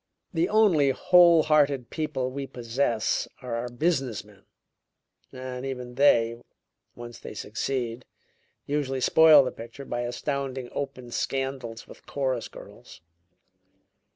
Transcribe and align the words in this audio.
The 0.33 0.49
only 0.49 0.89
whole 0.89 1.43
hearted 1.43 1.91
people 1.91 2.31
we 2.31 2.47
possess 2.47 3.27
are 3.43 3.53
our 3.53 3.69
business 3.69 4.23
men, 4.25 4.45
and 5.31 5.63
even 5.63 5.93
they, 5.93 6.41
once 6.95 7.19
they 7.19 7.35
succeed, 7.35 8.03
usually 8.65 8.99
spoil 9.01 9.43
the 9.43 9.51
picture 9.51 9.85
by 9.85 10.01
astounding 10.01 10.69
open 10.71 11.11
scandals 11.11 11.87
with 11.87 12.07
chorus 12.07 12.47
girls." 12.47 13.01